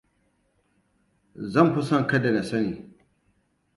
Zan 1.51 1.69
fi 1.75 1.81
son 1.91 2.07
kada 2.15 2.29
na 2.33 2.43
sani. 2.49 2.73